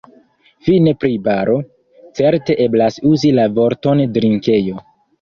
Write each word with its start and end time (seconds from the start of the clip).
Fine 0.69 0.93
pri 1.03 1.11
baro: 1.27 1.59
Certe 2.21 2.57
eblas 2.67 3.01
uzi 3.13 3.37
la 3.39 3.49
vorton 3.63 4.07
drinkejo. 4.21 4.87